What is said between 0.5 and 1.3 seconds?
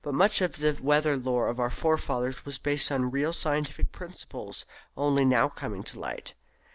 the weather